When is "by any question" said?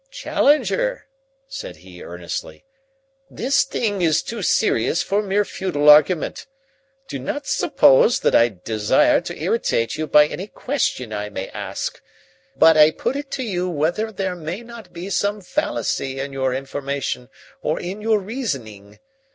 10.07-11.13